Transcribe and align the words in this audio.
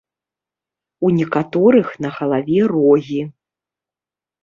У 1.09 1.11
некаторых 1.19 1.87
на 2.07 2.13
галаве 2.19 2.59
рогі. 2.75 3.21